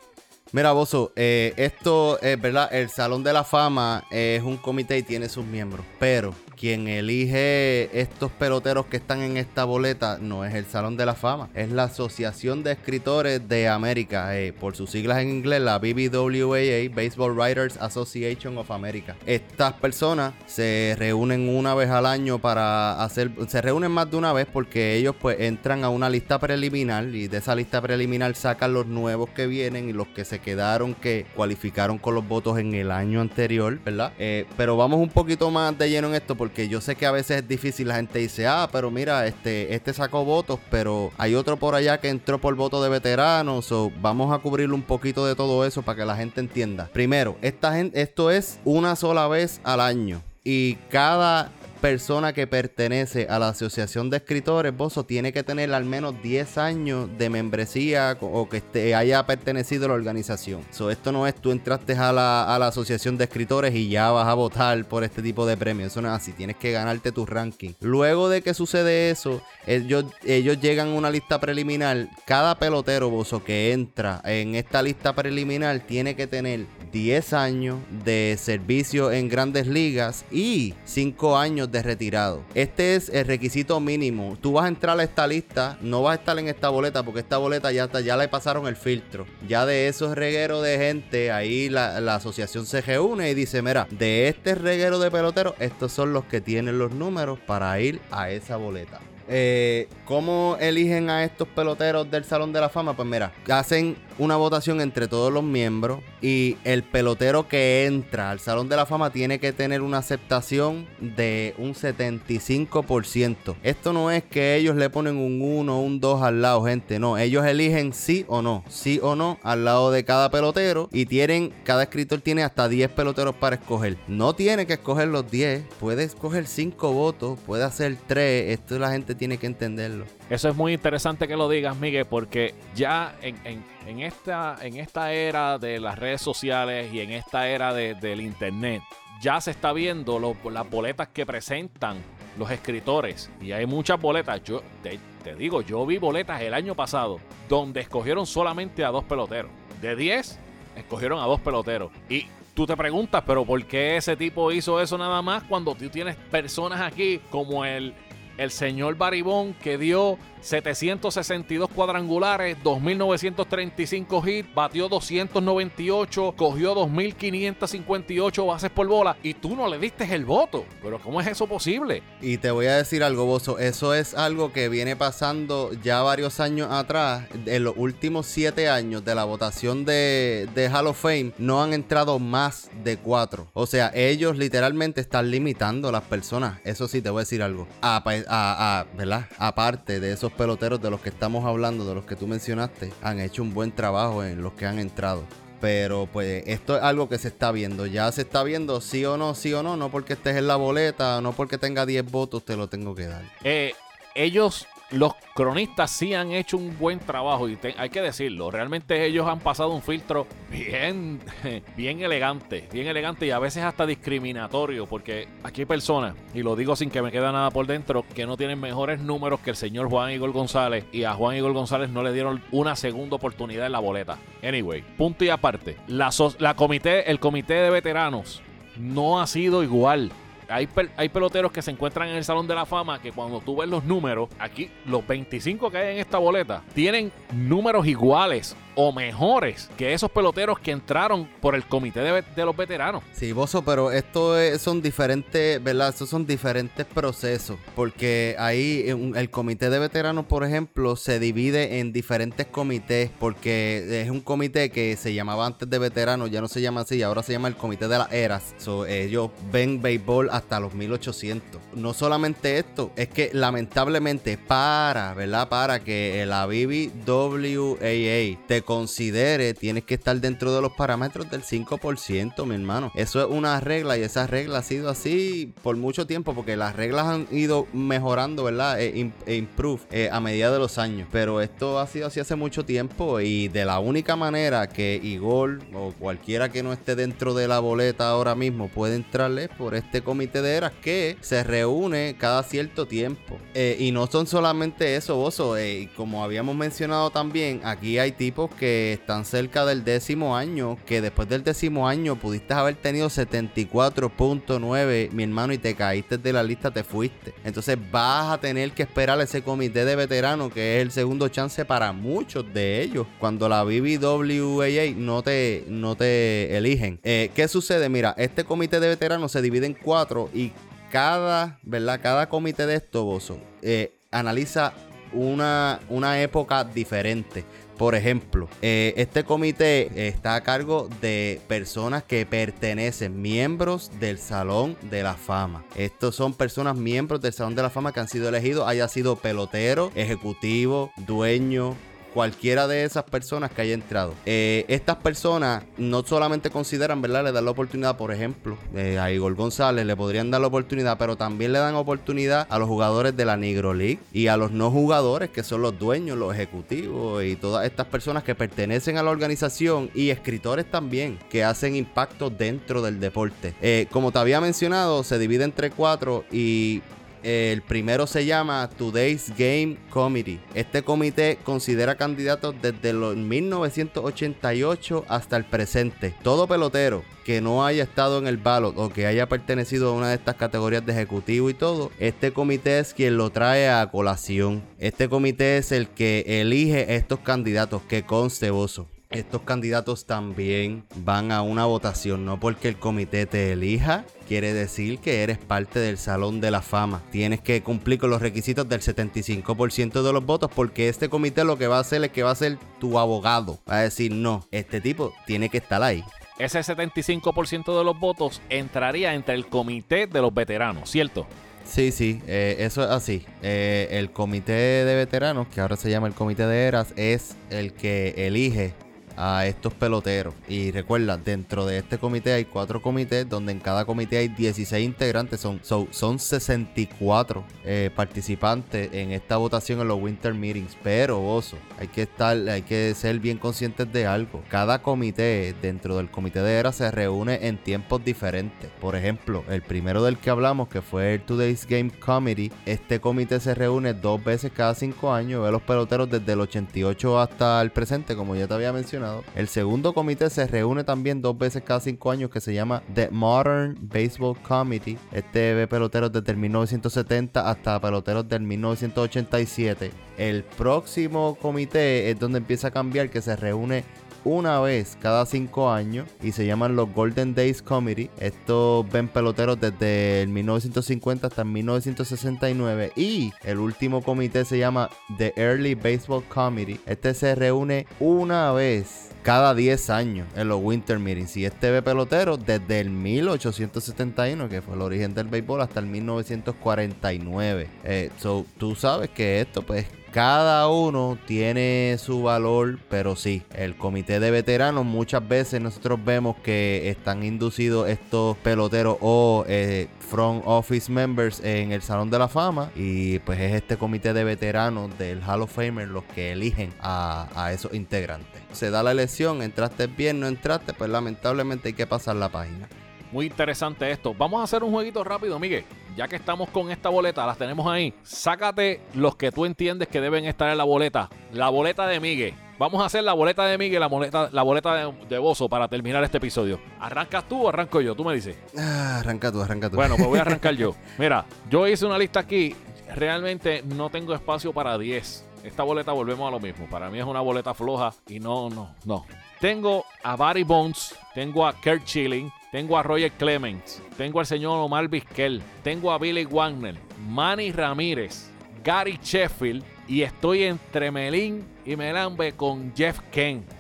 [0.52, 5.04] Mira, Bozo, eh, esto es verdad, el Salón de la Fama es un comité y
[5.04, 10.54] tiene sus miembros, pero quien elige estos peloteros que están en esta boleta no es
[10.56, 14.89] el Salón de la Fama, es la Asociación de Escritores de América, eh, por sus
[14.89, 19.17] siglas en inglés, la BBWAA, Baseball Writers Association of America.
[19.26, 24.32] Estas personas se reúnen una vez al año para hacer, se reúnen más de una
[24.32, 28.71] vez porque ellos pues entran a una lista preliminar y de esa lista preliminar sacan
[28.71, 32.73] los nuevos que vienen y los que se quedaron que cualificaron con los votos en
[32.73, 34.13] el año anterior, ¿verdad?
[34.17, 37.05] Eh, pero vamos un poquito más de lleno en esto porque que yo sé que
[37.05, 41.11] a veces es difícil, la gente dice, ah, pero mira, este, este sacó votos, pero
[41.17, 44.81] hay otro por allá que entró por voto de veteranos, o vamos a cubrir un
[44.81, 46.89] poquito de todo eso para que la gente entienda.
[46.93, 50.21] Primero, esta gente, esto es una sola vez al año.
[50.43, 51.51] Y cada
[51.84, 56.58] persona que pertenece a la Asociación de Escritores, Bozo, tiene que tener al menos 10
[56.58, 60.62] años de membresía o que esté, haya pertenecido a la organización.
[60.72, 64.34] So, esto no es tú entraste a la, Asociación de Escritores y ya vas a
[64.34, 65.91] votar por este tipo de premios.
[65.91, 66.32] Eso no es así.
[66.32, 67.72] Tienes que ganarte tu ranking.
[67.82, 72.08] Luego de que sucede eso, ellos, ellos llegan a una lista preliminar.
[72.26, 78.38] Cada pelotero, Bozo, que entra en esta lista preliminar tiene que tener 10 años de
[78.39, 82.43] servicio en grandes ligas y 5 años de retirado.
[82.53, 84.38] Este es el requisito mínimo.
[84.39, 87.19] Tú vas a entrar a esta lista, no vas a estar en esta boleta porque
[87.19, 89.25] esta boleta ya está, ya le pasaron el filtro.
[89.45, 93.88] Ya de esos regueros de gente, ahí la, la asociación se reúne y dice, mira,
[93.89, 98.29] de este reguero de peloteros, estos son los que tienen los números para ir a
[98.29, 99.01] esa boleta.
[99.27, 102.95] Eh, ¿Cómo eligen a estos peloteros del Salón de la Fama?
[102.95, 108.39] Pues mira, hacen una votación entre todos los miembros y el pelotero que entra al
[108.39, 113.55] Salón de la Fama tiene que tener una aceptación de un 75%.
[113.63, 116.99] Esto no es que ellos le ponen un 1 o un 2 al lado, gente.
[116.99, 121.05] No, ellos eligen sí o no, sí o no al lado de cada pelotero y
[121.05, 123.97] tienen, cada escritor tiene hasta 10 peloteros para escoger.
[124.07, 128.51] No tiene que escoger los 10, puede escoger 5 votos, puede hacer 3.
[128.51, 130.06] Esto la gente tiene que entenderlo.
[130.30, 135.58] Eso es muy interesante que lo digas, Miguel, porque ya en, esta, en esta era
[135.58, 138.82] de las redes sociales y en esta era del internet,
[139.21, 141.97] ya se está viendo las boletas que presentan
[142.38, 143.30] los escritores.
[143.41, 144.43] Y hay muchas boletas.
[144.43, 149.04] Yo te, te, digo, yo vi boletas el año pasado donde escogieron solamente a dos
[149.04, 149.52] peloteros.
[149.82, 150.39] De 10,
[150.76, 151.91] escogieron a dos peloteros.
[152.10, 155.89] Y tú te preguntas, pero ¿por qué ese tipo hizo eso nada más cuando tú
[155.89, 157.93] tienes personas aquí como el
[158.38, 168.88] el señor Baribón que dio 762 cuadrangulares, 2.935 hits, batió 298, cogió 2.558 bases por
[168.88, 170.65] bola y tú no le diste el voto.
[170.82, 172.04] Pero ¿cómo es eso posible?
[172.22, 176.39] Y te voy a decir algo, Bozo, eso es algo que viene pasando ya varios
[176.39, 177.26] años atrás.
[177.46, 181.74] En los últimos siete años de la votación de, de Hall of Fame no han
[181.74, 183.48] entrado más de cuatro.
[183.54, 186.60] O sea, ellos literalmente están limitando a las personas.
[186.65, 187.67] Eso sí, te voy a decir algo.
[187.82, 189.27] A, a, ¿verdad?
[189.38, 193.19] Aparte de esos peloteros de los que estamos hablando, de los que tú mencionaste, han
[193.19, 195.23] hecho un buen trabajo en los que han entrado.
[195.62, 197.86] Pero pues esto es algo que se está viendo.
[197.86, 199.77] Ya se está viendo sí o no, sí o no.
[199.77, 203.07] No porque estés en la boleta, no porque tenga 10 votos, te lo tengo que
[203.07, 203.23] dar.
[203.45, 203.73] Eh,
[204.13, 209.27] ellos los cronistas sí han hecho un buen trabajo y hay que decirlo, realmente ellos
[209.27, 211.19] han pasado un filtro bien,
[211.77, 216.56] bien elegante, bien elegante y a veces hasta discriminatorio, porque aquí hay personas, y lo
[216.56, 219.56] digo sin que me quede nada por dentro, que no tienen mejores números que el
[219.56, 223.65] señor Juan Igor González y a Juan Igor González no le dieron una segunda oportunidad
[223.65, 224.17] en la boleta.
[224.43, 228.41] Anyway, punto y aparte, la, la comité, el comité de veteranos
[228.77, 230.12] no ha sido igual
[230.53, 233.69] hay, peloteros que se encuentran en el Salón de la Fama que cuando tú ves
[233.69, 239.69] los números, aquí los 25 que hay en esta boleta, tienen números iguales o mejores
[239.77, 243.03] que esos peloteros que entraron por el comité de, los veteranos.
[243.13, 245.89] Sí, Bozo, pero esto es- son diferentes, ¿verdad?
[245.89, 247.57] Estos son diferentes procesos.
[247.75, 253.09] Porque ahí el comité de veteranos, por ejemplo, se divide en diferentes comités.
[253.19, 257.01] Porque es un comité que se llamaba antes de veteranos, ya no se llama así,
[257.03, 258.53] ahora se llama el comité de las eras.
[258.57, 261.62] So, ellos ven béisbol hasta los 1800.
[261.75, 265.49] No solamente esto, es que lamentablemente para, ¿verdad?
[265.49, 272.45] Para que la BBWAA te considere, tienes que estar dentro de los parámetros del 5%,
[272.45, 272.91] mi hermano.
[272.95, 276.76] Eso es una regla y esa regla ha sido así por mucho tiempo porque las
[276.76, 278.80] reglas han ido mejorando, ¿verdad?
[278.82, 281.08] E, e improve eh, a medida de los años.
[281.12, 285.60] Pero esto ha sido así hace mucho tiempo y de la única manera que Igor
[285.73, 290.02] o cualquiera que no esté dentro de la boleta ahora mismo puede entrarle por este
[290.02, 293.38] comité de eras que se reúne cada cierto tiempo.
[293.54, 295.58] Eh, y no son solamente eso, Bozo.
[295.58, 301.01] eh, como habíamos mencionado también, aquí hay tipos que están cerca del décimo año, que
[301.01, 306.43] después del décimo año pudiste haber tenido 74.9, mi hermano, y te caíste de la
[306.43, 307.33] lista, te fuiste.
[307.43, 311.65] Entonces vas a tener que esperar ese comité de veteranos, que es el segundo chance
[311.65, 316.99] para muchos de ellos, cuando la BBWAA no te, no te eligen.
[317.03, 317.89] Eh, ¿Qué sucede?
[317.89, 320.51] Mira, este comité de veteranos se divide en cuatro y
[320.91, 321.99] cada, ¿verdad?
[322.01, 324.73] Cada comité de estos, Bozo, eh, analiza
[325.13, 327.45] una, una época diferente.
[327.77, 334.77] Por ejemplo, eh, este comité está a cargo de personas que pertenecen, miembros del Salón
[334.81, 335.63] de la Fama.
[335.75, 339.15] Estos son personas miembros del Salón de la Fama que han sido elegidos, haya sido
[339.15, 341.75] pelotero, ejecutivo, dueño,
[342.13, 344.13] cualquiera de esas personas que haya entrado.
[344.26, 347.23] Eh, estas personas no solamente consideran, ¿verdad?
[347.23, 350.97] Le dan la oportunidad, por ejemplo, eh, a Igor González le podrían dar la oportunidad,
[350.97, 354.52] pero también le dan oportunidad a los jugadores de la Negro League y a los
[354.52, 359.04] no jugadores, que son los dueños, los ejecutivos y todas estas personas que pertenecen a
[359.04, 363.54] la organización y escritores también que hacen impacto dentro del deporte.
[363.62, 366.82] Eh, como te había mencionado, se divide entre cuatro y
[367.23, 370.39] el primero se llama Today's Game Committee.
[370.53, 376.13] Este comité considera candidatos desde los 1988 hasta el presente.
[376.23, 380.09] Todo pelotero que no haya estado en el ballot o que haya pertenecido a una
[380.09, 384.63] de estas categorías de ejecutivo y todo, este comité es quien lo trae a colación.
[384.77, 388.88] Este comité es el que elige estos candidatos que conste Bozo.
[389.13, 394.97] Estos candidatos también van a una votación, no porque el comité te elija, quiere decir
[394.97, 397.04] que eres parte del Salón de la Fama.
[397.12, 401.60] Tienes que cumplir con los requisitos del 75% de los votos porque este comité lo
[401.60, 403.60] que va a hacer es que va a ser tu abogado.
[403.69, 406.04] Va a decir, no, este tipo tiene que estar ahí.
[406.39, 411.28] Ese 75% de los votos entraría entre el comité de los veteranos, ¿cierto?
[411.65, 413.26] Sí, sí, eh, eso es así.
[413.43, 417.73] Eh, el comité de veteranos, que ahora se llama el comité de eras, es el
[417.73, 418.73] que elige
[419.17, 420.34] a estos peloteros.
[420.47, 424.86] Y recuerda, dentro de este comité hay cuatro comités, donde en cada comité hay 16
[424.86, 430.78] integrantes, son, son, son 64 eh, participantes en esta votación en los Winter Meetings.
[430.84, 434.41] Pero, Bozo, hay que estar, hay que ser bien conscientes de algo.
[434.49, 438.69] Cada comité dentro del comité de era se reúne en tiempos diferentes.
[438.80, 443.39] Por ejemplo, el primero del que hablamos, que fue el Today's Game Committee, este comité
[443.39, 447.71] se reúne dos veces cada cinco años, ve los peloteros desde el 88 hasta el
[447.71, 449.02] presente, como ya te había mencionado.
[449.35, 453.09] El segundo comité se reúne también dos veces cada cinco años, que se llama The
[453.09, 454.97] Modern Baseball Committee.
[455.11, 459.91] Este ve peloteros desde el 1970 hasta peloteros del 1987.
[460.17, 463.83] El próximo comité es donde empieza a cambiar, que se reúne
[464.25, 468.09] una vez cada cinco años y se llaman los Golden Days Committee.
[468.19, 474.89] Estos ven peloteros desde el 1950 hasta el 1969 y el último comité se llama
[475.17, 476.79] The Early Baseball Committee.
[476.86, 481.81] Este se reúne una vez cada 10 años en los Winter Meetings y este ve
[481.81, 487.69] peloteros desde el 1871 que fue el origen del béisbol hasta el 1949.
[487.83, 493.76] Eh, so, tú sabes que esto pues cada uno tiene su valor, pero sí, el
[493.76, 500.43] comité de veteranos muchas veces nosotros vemos que están inducidos estos peloteros o eh, front
[500.45, 504.95] office members en el Salón de la Fama y pues es este comité de veteranos
[504.99, 508.43] del Hall of Famer los que eligen a, a esos integrantes.
[508.52, 512.69] Se da la elección, entraste bien, no entraste, pues lamentablemente hay que pasar la página.
[513.13, 514.15] Muy interesante esto.
[514.17, 515.63] Vamos a hacer un jueguito rápido, Miguel.
[515.95, 517.93] Ya que estamos con esta boleta, las tenemos ahí.
[518.02, 521.10] Sácate los que tú entiendes que deben estar en la boleta.
[521.32, 522.34] La boleta de Miguel.
[522.58, 525.67] Vamos a hacer la boleta de Miguel, la boleta, la boleta de, de Bozo para
[525.67, 526.60] terminar este episodio.
[526.80, 527.93] ¿Arrancas tú o arranco yo?
[527.93, 528.36] Tú me dices.
[528.58, 529.76] Ah, arranca tú, arranca tú.
[529.76, 530.73] Bueno, pues voy a arrancar yo.
[530.97, 532.56] Mira, yo hice una lista aquí.
[532.95, 535.26] Realmente no tengo espacio para 10.
[535.43, 536.67] esta boleta volvemos a lo mismo.
[536.67, 539.06] Para mí es una boleta floja y no, no, no.
[539.39, 544.59] Tengo a Barry Bones, tengo a Kurt Chilling, tengo a Roger Clemens, tengo al señor
[544.59, 546.75] Omar Vizquel, tengo a Billy Wagner,
[547.09, 548.29] Manny Ramírez,
[548.63, 553.51] Gary Sheffield y estoy entre Melín y Melambe con Jeff Kent.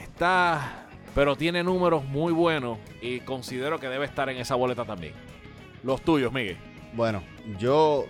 [0.00, 5.14] Está, pero tiene números muy buenos y considero que debe estar en esa boleta también.
[5.82, 6.56] Los tuyos, Miguel.
[6.92, 7.24] Bueno,
[7.58, 8.06] yo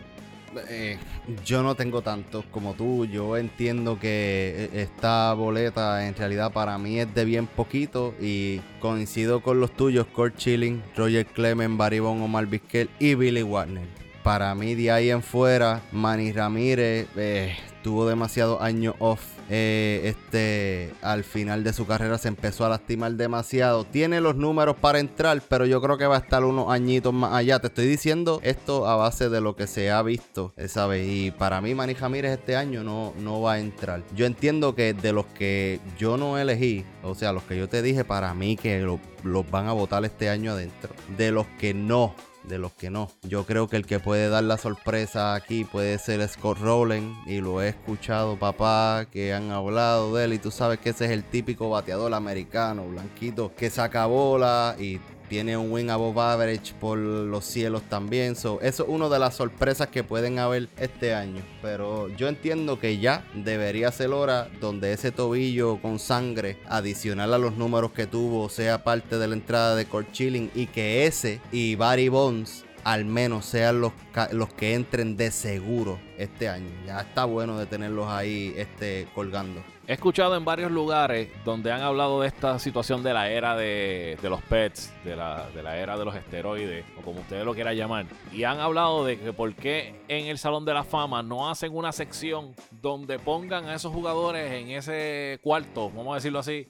[0.68, 0.98] eh,
[1.44, 3.04] yo no tengo tantos como tú.
[3.04, 8.60] Yo entiendo que eh, esta boleta en realidad para mí es de bien poquito y
[8.80, 14.09] coincido con los tuyos, Kurt Chilling, Roger Clemens, Baribón, Omar Vizquel y Billy Warner.
[14.22, 19.20] Para mí de ahí en fuera, Manny Ramírez eh, tuvo demasiados años off
[19.52, 23.82] eh, este, al final de su carrera se empezó a lastimar demasiado.
[23.82, 27.32] Tiene los números para entrar, pero yo creo que va a estar unos añitos más
[27.32, 27.58] allá.
[27.58, 31.04] Te estoy diciendo esto a base de lo que se ha visto, ¿sabes?
[31.08, 34.04] Y para mí, Manny Jamírez este año no, no va a entrar.
[34.14, 37.82] Yo entiendo que de los que yo no elegí, o sea, los que yo te
[37.82, 38.80] dije, para mí que
[39.24, 40.90] los van a votar este año adentro.
[41.16, 42.14] De los que no
[42.50, 43.08] de los que no.
[43.22, 47.40] Yo creo que el que puede dar la sorpresa aquí puede ser Scott Rowland y
[47.40, 51.12] lo he escuchado papá que han hablado de él y tú sabes que ese es
[51.12, 56.98] el típico bateador americano, blanquito, que saca bola y tiene un win above average por
[56.98, 58.32] los cielos también.
[58.32, 61.40] eso es una de las sorpresas que pueden haber este año.
[61.62, 67.38] Pero yo entiendo que ya debería ser hora donde ese tobillo con sangre adicional a
[67.38, 71.40] los números que tuvo sea parte de la entrada de Court Chilling y que ese
[71.52, 73.92] y Barry Bonds al menos sean los,
[74.32, 76.68] los que entren de seguro este año.
[76.86, 79.62] Ya está bueno de tenerlos ahí este, colgando.
[79.90, 84.16] He escuchado en varios lugares donde han hablado de esta situación de la era de,
[84.22, 87.74] los pets, de la, de la, era de los esteroides, o como ustedes lo quieran
[87.74, 88.06] llamar.
[88.30, 91.74] Y han hablado de que por qué en el Salón de la Fama no hacen
[91.74, 96.68] una sección donde pongan a esos jugadores en ese cuarto, vamos a decirlo así.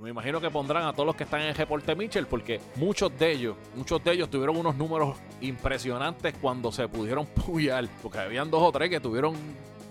[0.00, 3.16] me imagino que pondrán a todos los que están en el reporte Mitchell, porque muchos
[3.16, 8.45] de ellos, muchos de ellos tuvieron unos números impresionantes cuando se pudieron puyar, porque habían
[8.50, 9.34] dos o tres que tuvieron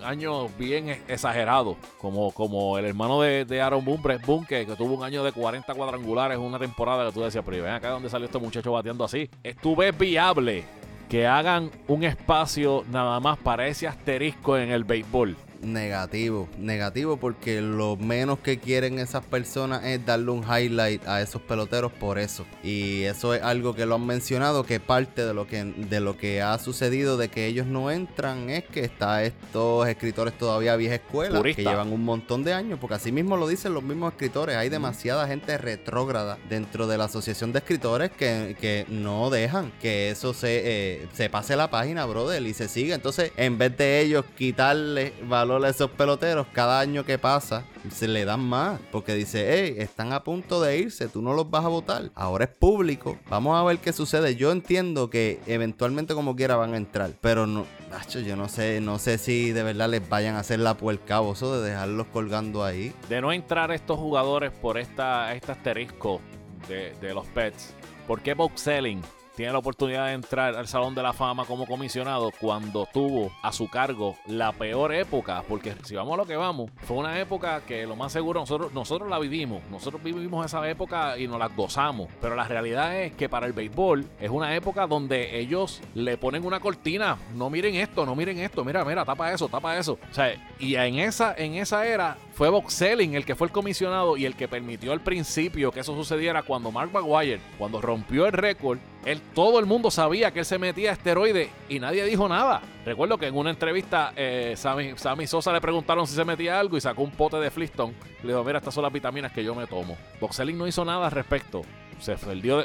[0.03, 5.23] años bien exagerados, como, como el hermano de, Aaron Boone, Brett que, tuvo un año
[5.23, 8.37] de 40 cuadrangulares en una temporada que tú decías, pero ven acá donde salió este
[8.37, 9.29] muchacho bateando así.
[9.61, 10.63] ¿Tú ves viable
[11.09, 15.35] que hagan un espacio nada más para ese asterisco en el béisbol?
[15.65, 21.41] Negativo, negativo porque lo menos que quieren esas personas es darle un highlight a esos
[21.41, 22.45] peloteros por eso.
[22.63, 26.17] Y eso es algo que lo han mencionado, que parte de lo que, de lo
[26.17, 30.95] que ha sucedido de que ellos no entran es que está estos escritores todavía vieja
[30.95, 34.55] escuela, que llevan un montón de años, porque así mismo lo dicen los mismos escritores,
[34.55, 40.09] hay demasiada gente retrógrada dentro de la asociación de escritores que, que no dejan que
[40.09, 42.95] eso se, eh, se pase la página, brother, y se siga.
[42.95, 48.07] Entonces, en vez de ellos quitarle valor a esos peloteros, cada año que pasa, se
[48.07, 48.79] le dan más.
[48.91, 52.11] Porque dice, hey, están a punto de irse, tú no los vas a votar.
[52.15, 53.17] Ahora es público.
[53.29, 54.35] Vamos a ver qué sucede.
[54.35, 57.11] Yo entiendo que eventualmente como quiera van a entrar.
[57.21, 60.59] Pero no, macho, yo no sé, no sé si de verdad les vayan a hacer
[60.59, 62.93] la puerca eso de dejarlos colgando ahí.
[63.09, 66.21] De no entrar estos jugadores por esta, este asterisco
[66.67, 67.73] de, de los pets.
[68.07, 69.01] ¿Por qué box selling?
[69.35, 73.51] Tiene la oportunidad de entrar al Salón de la Fama como comisionado cuando tuvo a
[73.51, 77.61] su cargo la peor época, porque si vamos a lo que vamos, fue una época
[77.61, 81.47] que lo más seguro nosotros, nosotros la vivimos, nosotros vivimos esa época y nos la
[81.47, 86.17] gozamos, pero la realidad es que para el béisbol es una época donde ellos le
[86.17, 89.99] ponen una cortina, no miren esto, no miren esto, mira, mira, tapa eso, tapa eso,
[90.09, 93.53] o sea, y en esa, en esa era fue Box Selling el que fue el
[93.53, 98.25] comisionado y el que permitió al principio que eso sucediera cuando Mark McGuire, cuando rompió
[98.25, 102.03] el récord, él, todo el mundo sabía que él se metía a esteroides y nadie
[102.03, 102.61] dijo nada.
[102.85, 106.81] Recuerdo que en una entrevista eh, Sammy, Sosa le preguntaron si se metía algo y
[106.81, 107.93] sacó un pote de Flintstone.
[108.23, 109.95] Le dijo, mira, estas son las vitaminas que yo me tomo.
[110.19, 111.61] Box Selling no hizo nada al respecto.
[111.99, 112.17] Se,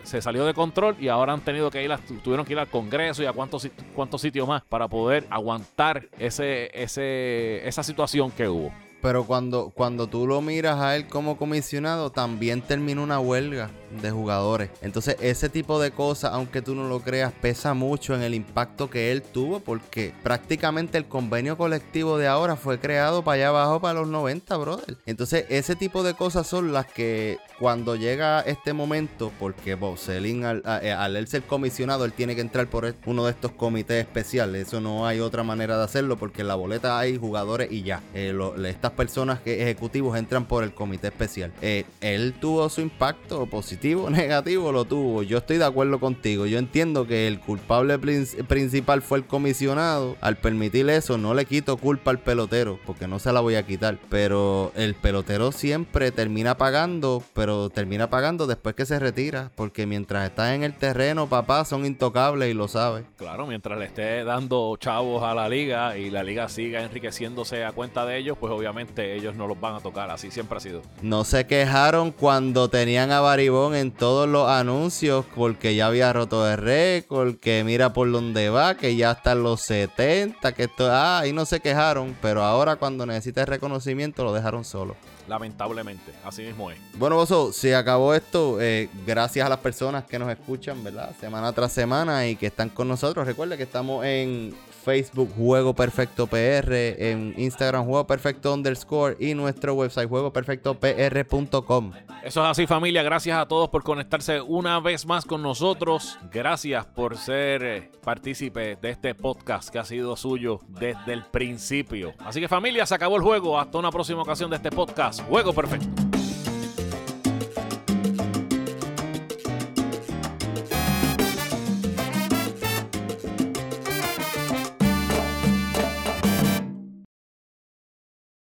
[0.03, 3.23] se, salió de control y ahora han tenido que ir, tuvieron que ir al Congreso
[3.23, 8.73] y a cuántos, cuántos sitios más para poder aguantar ese, ese, esa situación que hubo.
[9.03, 13.71] Pero cuando, tú lo miras a él como comisionado, también termina una huelga
[14.03, 14.71] de jugadores.
[14.83, 18.89] Entonces, ese tipo de cosas, aunque tú no lo creas, pesa mucho en el impacto
[18.91, 23.81] que él tuvo, porque prácticamente el convenio colectivo de ahora fue creado para allá abajo,
[23.81, 24.97] para los 90, brother.
[25.07, 30.93] Entonces, ese tipo de cosas son las que cuando llega este momento, porque al, eh,
[30.93, 34.69] al, él ser comisionado, él tiene que entrar por uno de estos comités especiales.
[34.69, 38.03] Eso no hay otra manera de hacerlo, porque en la boleta hay jugadores y ya.
[38.15, 38.37] Eh,
[38.67, 41.53] estas personas que ejecutivos entran por el comité especial.
[41.61, 45.23] Eh, él tuvo su impacto positivo positivo o negativo lo tuvo.
[45.23, 46.47] Yo estoy de acuerdo contigo.
[46.47, 50.17] Yo entiendo que el culpable principal fue el comisionado.
[50.21, 53.67] Al permitir eso, no le quito culpa al pelotero, porque no se la voy a
[53.67, 53.99] quitar.
[54.09, 60.29] Pero el pelotero siempre termina pagando, pero termina pagando después que se retira, porque mientras
[60.29, 63.05] está en el terreno, papá, son intocables y lo sabe.
[63.17, 67.73] Claro, mientras le esté dando chavos a la liga y la liga siga enriqueciéndose a
[67.73, 70.11] cuenta de ellos, pues obviamente ellos no los van a tocar.
[70.11, 70.83] Así siempre ha sido.
[71.03, 76.49] No se quejaron cuando tenían a Baribón en todos los anuncios porque ya había roto
[76.51, 81.21] el récord, que mira por dónde va, que ya están los 70, que esto, ah,
[81.21, 84.97] ahí no se quejaron, pero ahora cuando necesita el reconocimiento lo dejaron solo.
[85.29, 86.79] Lamentablemente, así mismo es.
[86.95, 88.61] Bueno, Bozo, se acabó esto.
[88.61, 91.15] Eh, gracias a las personas que nos escuchan, ¿verdad?
[91.21, 93.27] Semana tras semana y que están con nosotros.
[93.27, 94.53] Recuerda que estamos en
[94.83, 101.93] Facebook Juego Perfecto PR, en Instagram Juego Perfecto underscore y nuestro website juegoperfectopr.com.
[102.23, 106.19] Eso es así familia, gracias a todos por conectarse una vez más con nosotros.
[106.33, 112.15] Gracias por ser eh, partícipe de este podcast que ha sido suyo desde el principio.
[112.19, 113.59] Así que familia, se acabó el juego.
[113.59, 115.21] Hasta una próxima ocasión de este podcast.
[115.29, 116.20] Juego Perfecto.